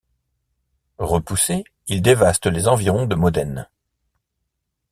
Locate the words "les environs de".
2.47-3.13